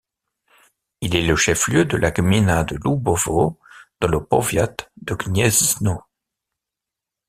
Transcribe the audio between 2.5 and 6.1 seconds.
de Łubowo, dans le powiat de Gniezno.